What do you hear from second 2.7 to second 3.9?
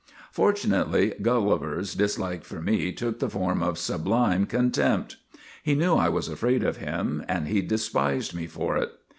took the form of